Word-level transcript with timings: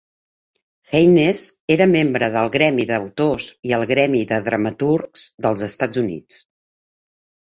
Haines 0.91 1.41
era 1.73 1.85
membre 1.91 2.29
del 2.35 2.49
Gremi 2.55 2.87
d'autors 2.91 3.49
i 3.71 3.75
el 3.79 3.85
Gremi 3.93 4.21
de 4.31 4.39
dramaturgs 4.47 5.27
dels 5.47 5.67
Estats 5.67 6.01
Units. 6.05 6.41